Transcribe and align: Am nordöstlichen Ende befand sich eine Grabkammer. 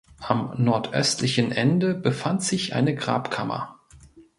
Am 0.21 0.55
nordöstlichen 0.57 1.51
Ende 1.51 1.93
befand 1.93 2.41
sich 2.41 2.73
eine 2.73 2.95
Grabkammer. 2.95 3.79